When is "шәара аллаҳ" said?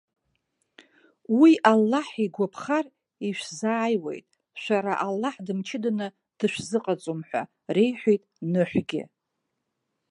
4.61-5.35